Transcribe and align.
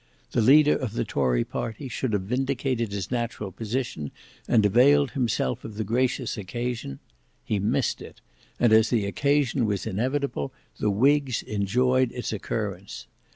The 0.31 0.41
leader 0.41 0.75
of 0.75 0.93
the 0.93 1.05
tory 1.05 1.43
party 1.43 1.87
should 1.87 2.13
have 2.13 2.23
vindicated 2.23 2.91
his 2.91 3.11
natural 3.11 3.51
position, 3.51 4.09
and 4.47 4.65
availed 4.65 5.11
himself 5.11 5.63
of 5.63 5.75
the 5.75 5.83
gracious 5.83 6.37
occasion: 6.39 6.97
he 7.43 7.59
missed 7.59 8.01
it; 8.01 8.19
and 8.59 8.73
as 8.73 8.89
the 8.89 9.05
occasion 9.05 9.67
was 9.67 9.85
inevitable, 9.85 10.51
the 10.79 10.89
whigs 10.89 11.43
enjoyed 11.43 12.11
its 12.13 12.33
occurrence. 12.33 13.05